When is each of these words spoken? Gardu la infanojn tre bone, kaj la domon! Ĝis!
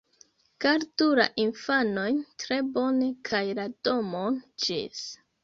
Gardu 0.63 1.09
la 1.19 1.25
infanojn 1.43 2.17
tre 2.45 2.59
bone, 2.79 3.11
kaj 3.31 3.43
la 3.61 3.69
domon! 3.91 4.43
Ĝis! 4.67 5.07